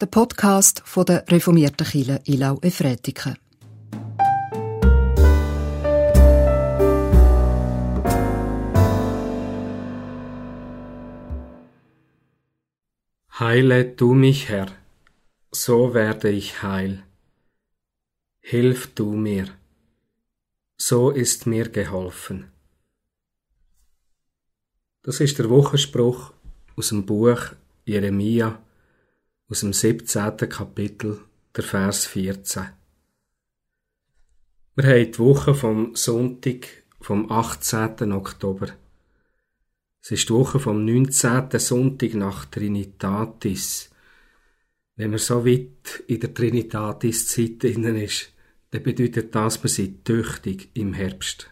[0.00, 3.36] der Podcast von der reformierten Kirche Ilau Efretiken.
[13.38, 14.68] Heile du mich, Herr,
[15.50, 17.02] so werde ich heil.
[18.40, 19.48] Hilf du mir,
[20.78, 22.50] so ist mir geholfen.
[25.02, 26.32] Das ist der Wochenspruch
[26.76, 27.40] aus dem Buch
[27.84, 28.58] Jeremia,
[29.50, 30.36] aus dem 17.
[30.48, 31.22] Kapitel,
[31.56, 32.68] der Vers 14.
[34.76, 36.68] Wir haben die Woche vom Sonntag,
[37.00, 38.12] vom 18.
[38.12, 38.68] Oktober.
[40.00, 41.50] Es ist die Woche vom 19.
[41.58, 43.90] Sonntag nach Trinitatis.
[44.94, 48.32] Wenn man so weit in der Trinitatis-Zeit innen ist,
[48.70, 51.50] dann bedeutet das, man sei tüchtig im Herbst.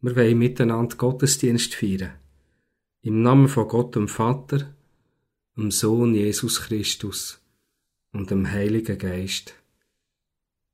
[0.00, 2.14] Wir wollen miteinander Gottesdienst feiern.
[3.02, 4.75] Im Namen von Gott dem Vater,
[5.56, 7.40] dem Sohn Jesus Christus
[8.12, 9.54] und dem Heiligen Geist.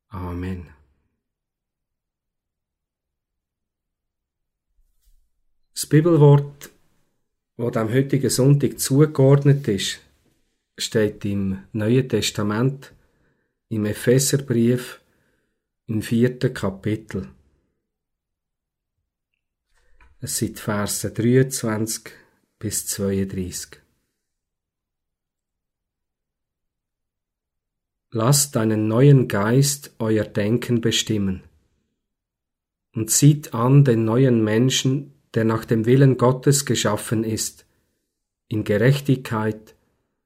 [0.09, 0.69] Amen.
[5.73, 6.71] Das Bibelwort,
[7.57, 10.01] das dem heutigen Sonntag zugeordnet ist,
[10.77, 12.93] steht im Neuen Testament,
[13.69, 15.01] im Epheserbrief,
[15.87, 17.29] im vierten Kapitel.
[20.21, 22.13] Es sind Verse 23
[22.59, 23.82] bis 32.
[28.15, 31.45] Lasst einen neuen Geist euer Denken bestimmen
[32.95, 37.65] und zieht an den neuen Menschen, der nach dem Willen Gottes geschaffen ist,
[38.49, 39.75] in Gerechtigkeit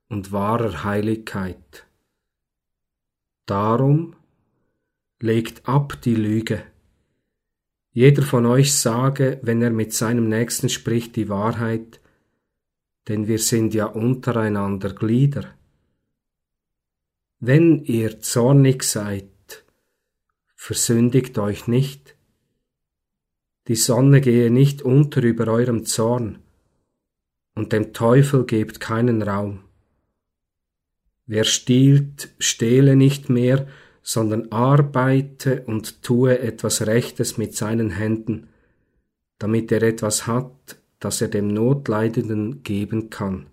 [0.08, 1.86] und wahrer Heiligkeit.
[3.46, 4.16] Darum
[5.20, 6.64] legt ab die Lüge.
[7.92, 12.00] Jeder von euch sage, wenn er mit seinem Nächsten spricht, die Wahrheit,
[13.06, 15.55] denn wir sind ja untereinander Glieder.
[17.38, 19.28] Wenn ihr zornig seid,
[20.54, 22.16] versündigt euch nicht.
[23.68, 26.38] Die Sonne gehe nicht unter über eurem Zorn,
[27.54, 29.64] und dem Teufel gebt keinen Raum.
[31.26, 33.66] Wer stiehlt, stehle nicht mehr,
[34.02, 38.48] sondern arbeite und tue etwas Rechtes mit seinen Händen,
[39.38, 43.46] damit er etwas hat, das er dem Notleidenden geben kann.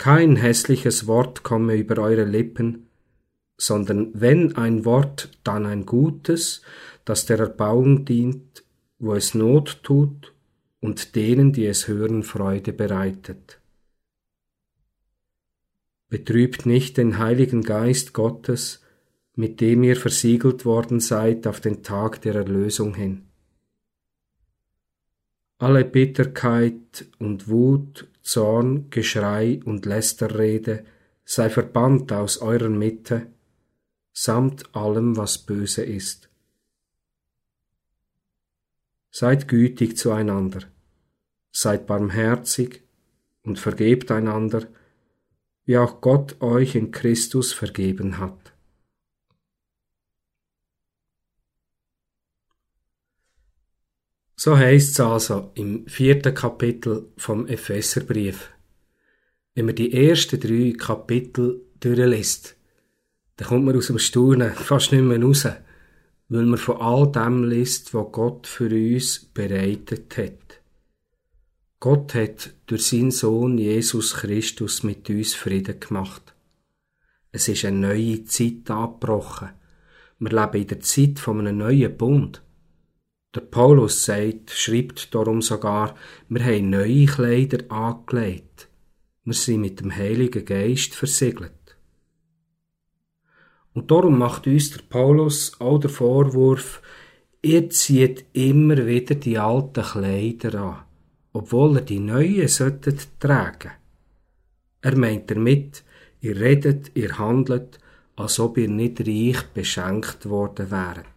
[0.00, 2.88] Kein hässliches Wort komme über eure Lippen,
[3.58, 6.62] sondern wenn ein Wort, dann ein gutes,
[7.04, 8.64] das der Erbauung dient,
[8.98, 10.32] wo es Not tut
[10.80, 13.60] und denen, die es hören, Freude bereitet.
[16.08, 18.82] Betrübt nicht den Heiligen Geist Gottes,
[19.34, 23.26] mit dem ihr versiegelt worden seid auf den Tag der Erlösung hin.
[25.58, 30.84] Alle Bitterkeit und Wut Zorn, Geschrei und Lästerrede
[31.24, 33.28] sei verbannt aus eurer Mitte,
[34.12, 36.28] samt allem, was böse ist.
[39.10, 40.62] Seid gütig zueinander,
[41.52, 42.82] seid barmherzig
[43.42, 44.66] und vergebt einander,
[45.64, 48.49] wie auch Gott euch in Christus vergeben hat.
[54.42, 58.48] So heißt es also im vierten Kapitel vom Epheserbrief.
[59.54, 62.56] Wenn man die ersten drei Kapitel durchliest,
[63.36, 65.46] dann kommt man aus dem Staunen fast nicht mehr raus,
[66.30, 70.62] weil man von all dem liest, was Gott für uns bereitet hat.
[71.78, 76.34] Gott hat durch seinen Sohn Jesus Christus mit uns Frieden gemacht.
[77.30, 79.50] Es ist eine neue Zeit angebrochen.
[80.18, 82.40] Wir leben in der Zeit von einem neuen Bund.
[83.32, 85.94] Der Paulus sagt, schreibt darum sogar,
[86.28, 88.68] wir haben neue Kleider angelegt.
[89.24, 91.52] Wir sind mit dem Heiligen Geist versiegelt.
[93.72, 96.82] Und darum macht uns der Paulus auch den Vorwurf,
[97.40, 100.82] ihr zieht immer wieder die alten Kleider an,
[101.32, 103.70] obwohl er die neuen solltet tragen.
[104.82, 105.84] Er meint damit,
[106.20, 107.78] ihr redet, ihr handelt,
[108.16, 111.09] als ob ihr nicht reich beschenkt worden wäret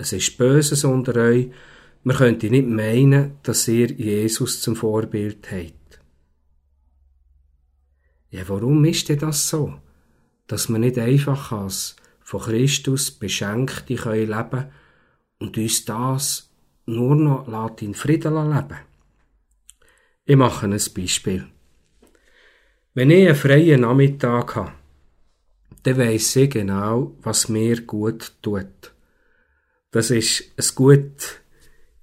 [0.00, 1.50] es ist Böses unter euch,
[2.02, 6.00] man könnte nicht meinen, dass ihr Jesus zum Vorbild habt.
[8.30, 9.74] Ja, warum ist denn das so?
[10.46, 14.66] Dass man nicht einfach als von Christus Beschenkte können leben
[15.38, 16.50] und uns das
[16.86, 18.78] nur noch in Frieden leben
[20.24, 21.46] Ich mache ein Beispiel.
[22.94, 24.72] Wenn ich einen freien Nachmittag habe,
[25.82, 28.92] dann weiss ich genau, was mir gut tut.
[29.92, 31.40] Das ist ein gut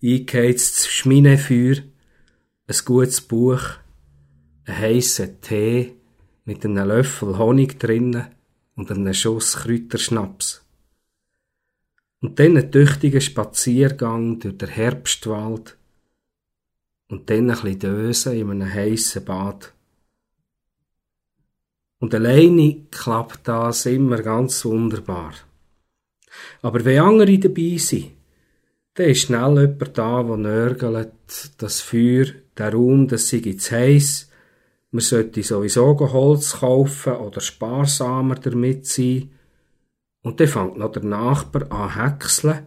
[0.03, 1.83] eingeheiztes Schminefeuer,
[2.67, 3.61] ein gutes Buch,
[4.65, 5.95] einen heissen Tee
[6.43, 8.27] mit einem Löffel Honig drinnen
[8.75, 10.65] und einem Schuss Kräuterschnaps.
[12.19, 15.77] Und dann einen tüchtigen Spaziergang durch den Herbstwald
[17.07, 19.73] und dann ein bisschen Dösen in einem heissen Bad.
[21.99, 25.33] Und alleine klappt das immer ganz wunderbar.
[26.61, 28.11] Aber wenn andere dabei sind,
[28.93, 31.11] dann ist schnell jemand da, der nörgelt,
[31.57, 32.25] das Feuer,
[32.57, 34.27] der Raum, das sei zu heiss,
[34.91, 39.31] man sollte sowieso Holz kaufen oder sparsamer damit sein.
[40.23, 42.65] Und dann fängt noch der Nachbar an häckseln.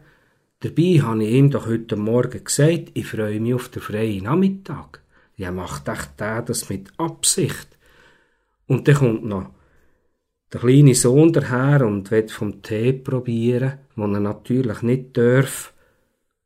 [0.60, 5.02] Dabei habe ich ihm doch heute Morgen gesagt, ich freue mich auf den freien Nachmittag.
[5.36, 7.68] Ja, macht echt der das mit Absicht.
[8.66, 9.50] Und dann kommt noch
[10.52, 15.72] der kleine Sohn daher und will vom Tee probieren, den er natürlich nicht darf.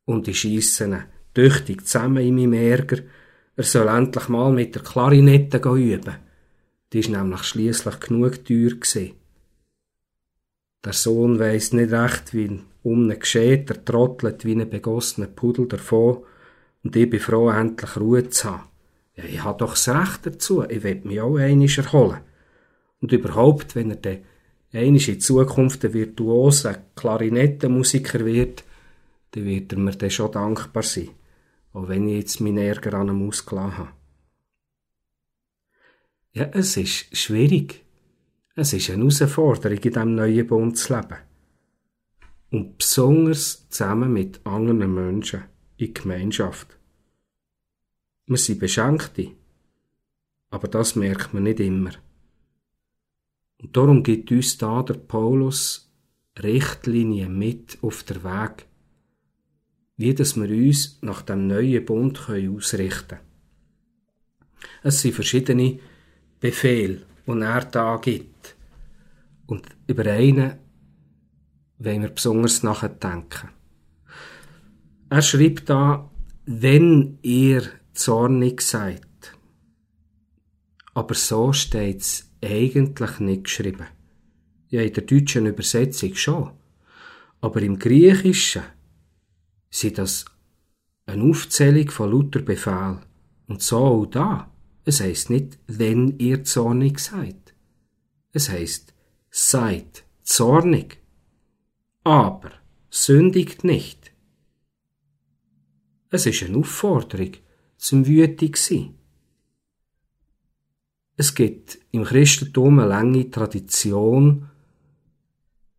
[0.04, 2.98] Und ich schiesse ihn tüchtig zusammen in meinem Ärger.
[3.56, 6.16] Er soll endlich mal mit der Klarinette üben.
[6.92, 9.12] Die ist nämlich schließlich genug teuer gewesen.
[10.84, 15.66] Der Sohn weiss nicht recht, wie um ihn geschieht, er trottelt wie ein begossener Pudel
[15.66, 16.18] davon,
[16.82, 18.64] und ich bin froh, endlich Ruhe zu haben.
[19.16, 20.64] Ja, ich habe doch das Recht dazu.
[20.68, 22.18] Ich will mich auch einisch erholen.
[23.04, 24.24] Und überhaupt, wenn er dann
[24.72, 28.64] einisch in Zukunft ein virtuoser Klarinettenmusiker wird,
[29.32, 31.10] dann wird er mir dann schon dankbar sein.
[31.74, 33.90] Auch wenn ich jetzt meinen Ärger an ihm ausgelassen habe.
[36.32, 37.84] Ja, es ist schwierig.
[38.54, 41.18] Es ist eine Herausforderung, in diesem neuen Bund zu leben.
[42.52, 45.42] Und besonders zusammen mit anderen Menschen
[45.76, 46.78] in Gemeinschaft.
[48.24, 49.32] Wir sind Beschenkte.
[50.48, 51.90] Aber das merkt man nicht immer.
[53.64, 55.90] Und darum gibt uns da der Paulus
[56.38, 58.66] Richtlinien mit auf der Weg,
[59.96, 63.20] wie dass wir uns nach dem neuen Bund können ausrichten können.
[64.82, 65.78] Es sind verschiedene
[66.40, 68.54] Befehle, die er da gibt.
[69.46, 70.58] Und über einen
[71.78, 73.48] wollen wir besonders nachdenken.
[75.08, 76.10] Er schreibt da,
[76.44, 77.62] wenn ihr
[77.94, 79.00] zornig seid.
[80.92, 83.86] Aber so steht's eigentlich nicht geschrieben.
[84.68, 86.50] Ja, in der deutschen Übersetzung schon.
[87.40, 88.62] Aber im Griechischen
[89.70, 90.24] sind das
[91.06, 93.00] eine Aufzählung von lauter Befehl.
[93.46, 94.50] Und so auch da.
[94.84, 97.54] Es heißt nicht, wenn ihr zornig seid.
[98.32, 98.94] Es heißt,
[99.30, 100.98] seid zornig.
[102.02, 102.50] Aber
[102.90, 104.12] sündigt nicht.
[106.10, 107.32] Es ist eine Aufforderung
[107.76, 108.94] zum wütig sein.
[111.16, 114.50] Es gibt im Christentum eine lange Tradition,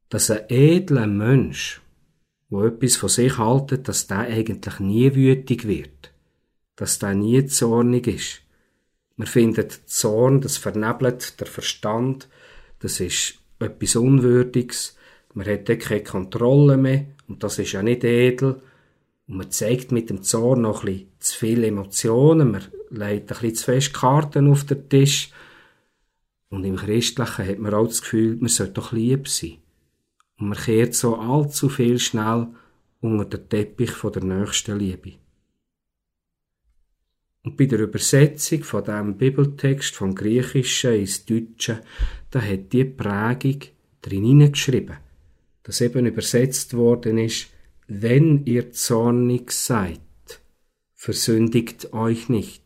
[0.07, 1.81] dass ein edler Mensch,
[2.49, 6.13] wo etwas von sich haltet, dass der eigentlich nie wütig wird,
[6.77, 8.41] dass der nie zornig ist.
[9.17, 12.29] Man findet Zorn, das vernebelt der Verstand,
[12.79, 14.95] das ist etwas Unwürdiges,
[15.33, 18.61] man hat dort keine Kontrolle mehr und das ist ja nicht edel.
[19.27, 22.63] Und man zeigt mit dem Zorn noch ein bisschen zu viele Emotionen, man
[22.95, 25.31] legt ein bisschen zu fest Karten auf den Tisch.
[26.49, 29.57] Und im Christlichen hat man auch das Gefühl, man sollte doch lieb sein.
[30.37, 32.47] Und man kehrt so allzu viel schnell
[33.01, 35.13] unter den Teppich von der nächsten Liebe.
[37.43, 41.81] Und bei der Übersetzung von dem Bibeltext vom Griechischen ins Deutsche,
[42.31, 43.59] da hat die Prägung
[44.01, 44.97] drin hineingeschrieben,
[45.61, 47.47] dass eben übersetzt worden ist,
[47.87, 50.01] wenn ihr zornig seid,
[50.95, 52.64] versündigt euch nicht.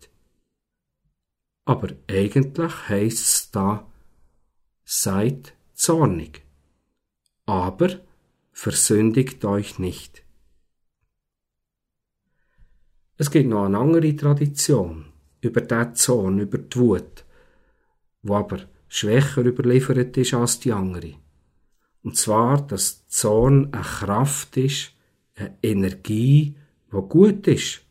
[1.66, 3.88] Aber eigentlich heißt's da,
[4.84, 6.42] seid zornig,
[7.46, 8.01] aber
[8.51, 10.24] versündigt euch nicht.
[13.18, 15.06] Es gibt noch eine andere Tradition
[15.42, 17.25] über den Zorn, über die Wut,
[18.24, 21.16] wo aber schwächer überliefert ist als die andere.
[22.01, 24.94] Und zwar, dass Zorn eine Kraft ist,
[25.36, 26.56] eine Energie,
[26.89, 27.82] wo gut ist.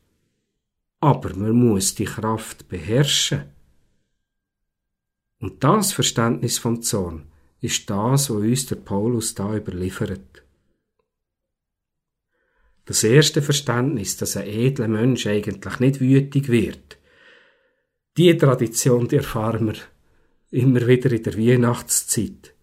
[1.00, 3.44] Aber man muss die Kraft beherrschen.
[5.40, 7.26] Und das Verständnis vom Zorn
[7.60, 10.44] ist das, was uns der Paulus da überliefert.
[12.84, 16.98] Das erste Verständnis, dass ein edler Mensch eigentlich nicht wütig wird,
[18.16, 19.76] die Tradition, die erfahren wir
[20.50, 22.54] immer wieder in der Weihnachtszeit.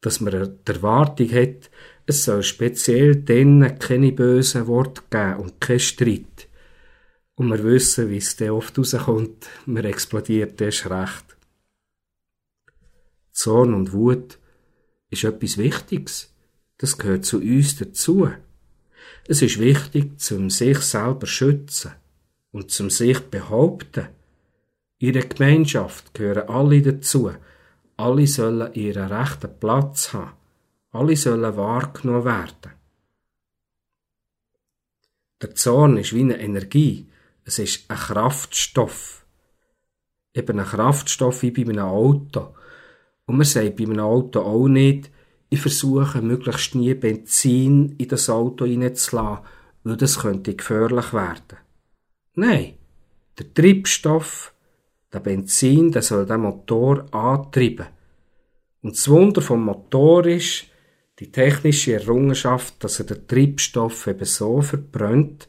[0.00, 1.70] Dass man die Erwartung hat,
[2.06, 6.48] es soll speziell denen keine bösen Worte geben und kein Streit.
[7.34, 11.27] Und wir wissen, wie es dann oft rauskommt, man explodiert erst recht.
[13.38, 14.36] Zorn und Wut
[15.10, 16.34] ist etwas Wichtiges.
[16.76, 18.28] Das gehört zu uns dazu.
[19.28, 21.92] Es ist wichtig, zum sich selber schützen
[22.50, 24.08] und zum sich behaupten.
[24.98, 27.30] In der Gemeinschaft gehören alle dazu.
[27.96, 30.32] Alle sollen ihren rechten Platz haben.
[30.90, 32.72] Alle sollen wahrgenommen werden.
[35.40, 37.06] Der Zorn ist wie eine Energie.
[37.44, 39.24] Es ist ein Kraftstoff.
[40.34, 42.56] Eben ein Kraftstoff wie bei einem Auto.
[43.28, 45.10] Und man sagt bei einem Auto auch nicht,
[45.50, 49.44] ich versuche möglichst nie Benzin in das Auto reinzulassen,
[49.84, 51.58] weil das könnte gefährlich werden.
[52.34, 52.74] Nein,
[53.38, 54.54] der Treibstoff,
[55.12, 57.88] der Benzin, der soll den Motor antreiben.
[58.80, 60.64] Und das Wunder vom Motor ist,
[61.18, 65.48] die technische Errungenschaft, dass er den Treibstoff eben so verbrennt,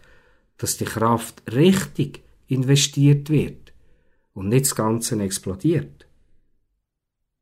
[0.58, 3.72] dass die Kraft richtig investiert wird
[4.34, 5.99] und nicht das Ganze explodiert.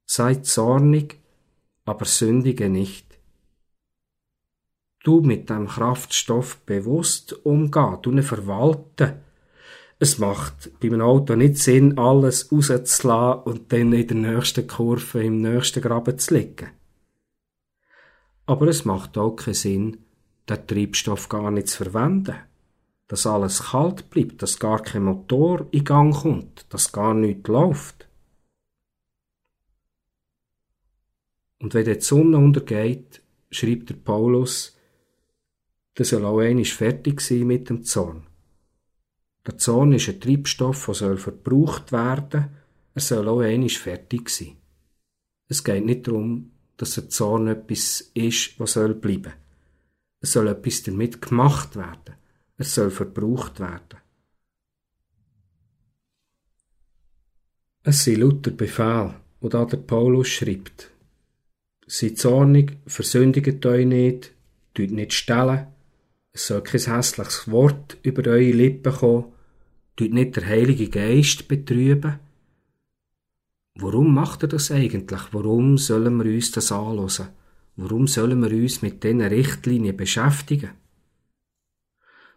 [0.09, 1.19] Seid zornig,
[1.83, 3.05] aber sündige nicht.
[5.03, 9.21] Du mit dem Kraftstoff bewusst umgehen, du ihn verwalten.
[9.99, 15.23] Es macht bei einem Auto nicht Sinn, alles rauszulassen und dann in der nächsten Kurve
[15.23, 16.69] im nächsten Graben zu liegen.
[18.45, 19.97] Aber es macht auch keinen Sinn,
[20.49, 22.35] den Treibstoff gar nicht zu verwenden.
[23.09, 28.06] Dass alles kalt bleibt, dass gar kein Motor in Gang kommt, dass gar nichts läuft.
[31.59, 34.77] Und wenn die Sonne untergeht, schreibt der Paulus,
[35.97, 38.27] der soll auch einmal fertig sein mit dem Zorn.
[39.45, 42.49] Der Zorn ist ein Treibstoff, der soll verbraucht werden.
[42.93, 44.57] Er soll auch einmal fertig sein.
[45.47, 49.33] Es geht nicht darum, dass der Zorn etwas ist, was soll bleiben.
[50.19, 52.15] Es soll etwas damit gemacht werden.
[52.57, 53.99] Es soll verbraucht werden.
[57.83, 60.91] Es sind lauter Befehl, wo da der Paulus schreibt.
[61.87, 64.33] Seid zornig, versündigt euch nicht,
[64.73, 65.67] tut nicht stellen,
[66.33, 69.25] es soll kein hässliches Wort über eure Lippen kommen,
[69.95, 72.19] tut nicht der Heilige Geist betrüben,
[73.79, 75.21] Warum macht er das eigentlich?
[75.31, 77.27] Warum sollen wir uns das anlösen?
[77.75, 80.71] Warum sollen wir uns mit diesen Richtlinien beschäftigen?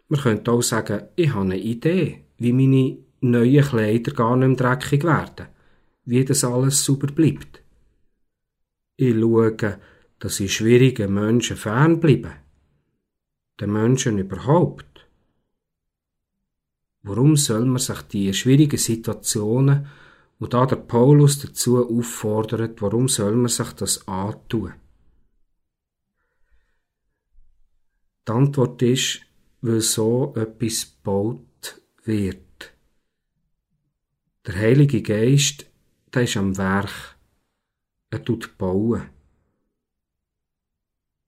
[0.07, 4.75] Man könnte auch sagen, ich habe eine Idee, wie meine neuen Kleider gar nicht mehr
[4.75, 5.47] dreckig werden,
[6.05, 7.60] wie das alles sauber bleibt.
[9.01, 9.79] Ich schaue,
[10.19, 12.33] dass ich schwierigen Menschen fernbleibe.
[13.59, 15.07] Den Menschen überhaupt.
[17.01, 19.87] Warum soll man sich die schwierigen Situationen
[20.37, 24.73] und da der Paulus dazu auffordert, warum soll man sich das antun?
[28.27, 29.21] Die Antwort ist,
[29.61, 32.75] weil so etwas gebaut wird.
[34.45, 35.65] Der Heilige Geist,
[36.13, 37.17] der ist am Werk.
[38.11, 39.09] Er tut bauen.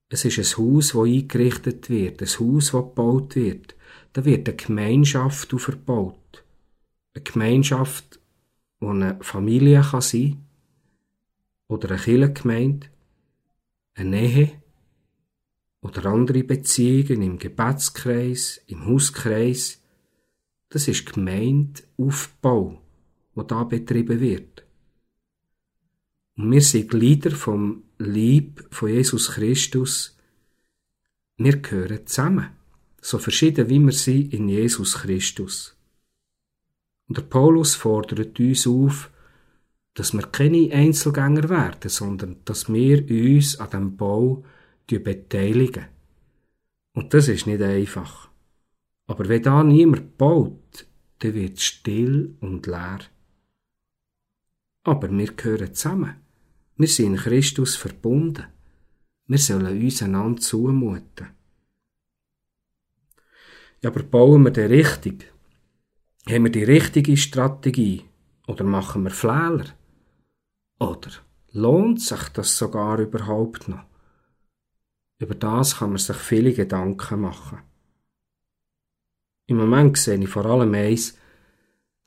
[0.10, 3.76] Es ist ein Haus, das eingerichtet wird, ein Haus, das gebaut wird.
[4.12, 6.44] Da wird eine Gemeinschaft verbaut.
[7.16, 8.20] Eine Gemeinschaft,
[8.80, 10.46] wo eine Familie kann sein
[11.68, 12.88] oder eine Kirchengemeinde,
[13.96, 14.52] eine Nähe
[15.82, 19.82] oder andere Beziehungen im Gebetskreis, im Hauskreis.
[20.70, 22.82] Das ist Gemeindeaufbau,
[23.36, 24.63] wo da betrieben wird.
[26.36, 30.18] Und wir sind Glieder vom Lieb von Jesus Christus.
[31.38, 32.50] Wir gehören zusammen,
[33.02, 35.78] so verschieden wie wir sind in Jesus Christus.
[37.08, 39.12] Und der Paulus fordert uns auf,
[39.94, 44.44] dass wir keine Einzelgänger werden, sondern dass wir uns an dem Bau
[44.88, 45.86] beteiligen.
[46.94, 48.30] Und das ist nicht einfach.
[49.08, 50.88] Aber wenn da niemand baut,
[51.20, 53.00] dann wird es still und leer.
[54.84, 56.23] Aber wir gehören zusammen.
[56.76, 58.48] Wir sind in Christus verbunden.
[59.28, 61.30] Wir sollen uns einander zumuten.
[63.82, 65.32] Ja, aber bauen wir den richtig?
[66.30, 68.06] Haben wir die richtige Strategie
[68.48, 69.66] oder machen wir Fehler?
[70.80, 71.12] Oder
[71.52, 73.84] lohnt sich das sogar überhaupt noch?
[75.20, 77.60] Über das kann man sich viele Gedanken machen.
[79.48, 81.18] Im Moment sehe ich vor allem eins,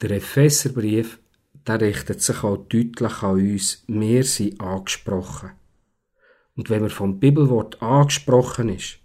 [0.01, 1.19] der Epheserbrief,
[1.67, 3.85] der richtet sich auch deutlich an uns.
[3.87, 5.53] Wir sind angesprochen.
[6.55, 8.99] Und wenn man vom Bibelwort angesprochen ist,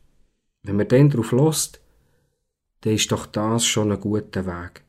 [0.64, 1.82] wenn man dann darauf lost,
[2.82, 4.84] dann ist doch das schon ein guter Weg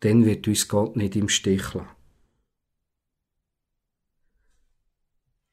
[0.00, 1.88] dann wird uns Gott nicht im Stich lassen.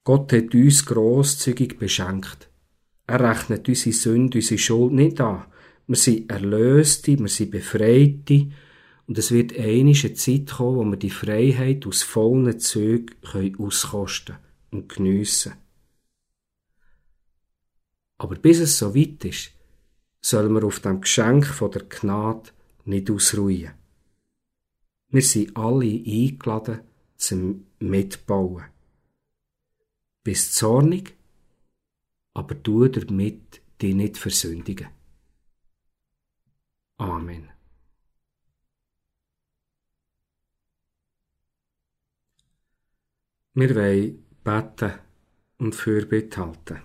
[0.03, 2.50] Gott hat uns grosszügig beschenkt.
[3.08, 5.46] Er rechnet unsere Sünde, unsere Schuld nicht an.
[5.88, 8.51] Wir sind Erlöste, wir sind Befreite
[9.07, 13.15] und es wird eine Zeit kommen, wo wir die Freiheit aus vollen Zügen
[13.57, 14.38] auskosten
[14.72, 15.53] und geniessen.
[18.17, 19.51] Aber bis es so weit ist,
[20.22, 22.51] sollen wir auf dem Geschenk von der Gnade
[22.86, 23.74] nicht ausruhen.
[25.10, 26.79] Wir sind alle eingeladen
[27.17, 28.63] zum Mitbauen.
[30.24, 31.13] Bist zornig,
[32.33, 34.88] aber tu damit dich nicht versündigen.
[36.98, 37.52] Amen.
[43.55, 44.93] Wir wollen beten
[45.60, 46.81] und Fürbitte halten.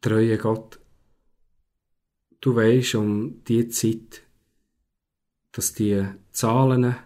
[0.00, 0.80] Treue Gott,
[2.40, 4.22] du weisst um die Zeit,
[5.52, 6.96] dass die Zahlen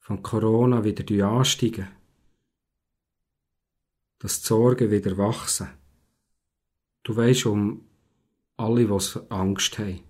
[0.00, 1.88] von Corona wieder ansteigen,
[4.18, 5.70] dass die Sorgen wieder wachsen.
[7.02, 7.88] Du weisst um
[8.58, 10.09] alle, die Angst haben,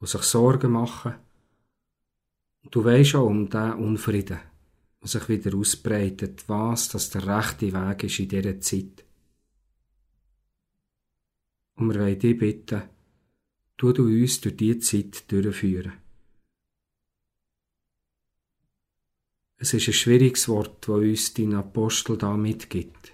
[0.00, 1.14] die sich Sorgen machen.
[2.70, 4.40] Du weisst auch um den Unfrieden,
[5.00, 9.04] der sich wieder ausbreitet, was das der rechte Weg ist in dieser Zeit.
[11.76, 12.82] Und wir wollen dich bitten,
[13.76, 15.92] tu du uns durch diese Zeit durchführen.
[19.60, 23.12] Es ist ein schwieriges Wort, das uns dein Apostel da mitgibt,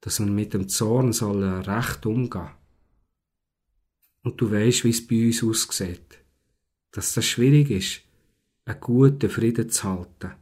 [0.00, 2.59] dass man mit dem Zorn soll recht umgehen.
[4.22, 6.18] Und du weißt, wie es bei uns aussieht,
[6.90, 8.02] dass das schwierig ist,
[8.64, 10.32] einen guten Frieden zu halten.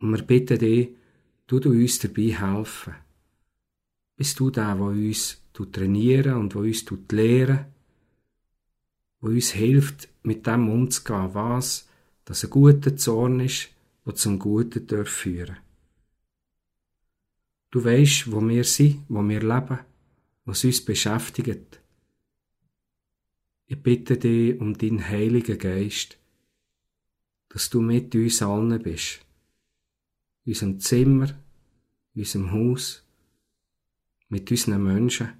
[0.00, 0.90] Und wir bitten dich,
[1.46, 2.94] du du uns dabei helfen
[4.18, 7.66] bist du der, der uns trainieren und wo uns lehren,
[9.20, 11.88] wo uns hilft, mit dem umzugehen, was
[12.24, 13.70] dass ein guter Zorn ist,
[14.04, 15.56] der zum Guten darf führen.
[17.70, 19.78] Du weißt, wo wir sind, wo wir leben,
[20.48, 21.78] was uns beschäftigt.
[23.66, 26.16] Ich bitte dich um deinen Heiligen Geist,
[27.50, 29.20] dass du mit uns allen bist.
[30.46, 31.28] In unserem Zimmer,
[32.14, 33.04] in unserem Haus,
[34.30, 35.34] mit unseren Menschen.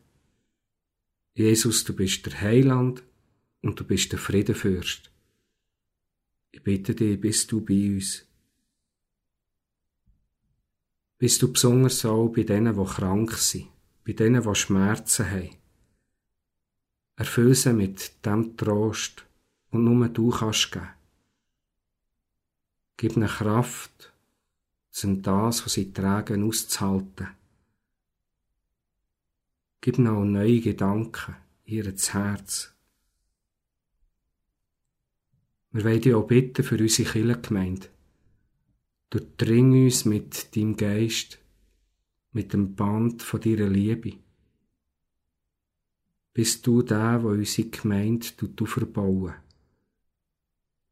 [1.33, 3.03] Jesus, du bist der Heiland
[3.63, 5.11] und du bist der Friedenfürst.
[6.51, 8.27] Ich bitte dich, bist du bei uns.
[11.17, 13.69] Bist du besonders auch bei denen, die krank sind,
[14.09, 15.51] bei denen, die Schmerzen haben.
[17.17, 19.27] Erfüll sie mit dem Trost,
[19.71, 20.89] und nur du kannst geben.
[22.97, 24.15] Gib ihnen Kraft,
[25.05, 27.29] um das, was sie tragen, auszuhalten.
[29.83, 32.75] Gib noch neue Gedanken ihr Herz.
[35.71, 37.89] Wir wollen dich auch bitten für unsere Kirchengemeinde.
[39.11, 41.39] Durchdring uns mit deinem Geist,
[42.33, 44.19] mit dem Band von deiner Liebe.
[46.33, 48.27] Bist du der, der unsere Gemeinde
[48.65, 49.35] verbauen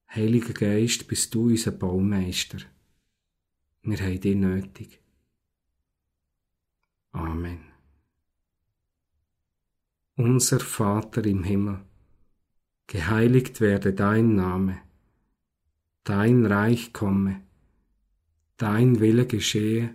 [0.08, 2.58] Heiliger Geist, bist du unser Baumeister.
[3.82, 5.00] Wir haben dich nötig.
[7.12, 7.60] Amen.
[10.16, 11.84] Unser Vater im Himmel,
[12.86, 14.80] geheiligt werde dein Name,
[16.04, 17.42] dein Reich komme,
[18.56, 19.94] dein Wille geschehe,